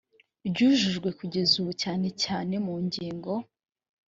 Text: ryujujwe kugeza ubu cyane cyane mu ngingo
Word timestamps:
ryujujwe 0.49 1.09
kugeza 1.19 1.53
ubu 1.61 1.71
cyane 1.83 2.07
cyane 2.23 2.53
mu 2.65 2.75
ngingo 2.85 3.31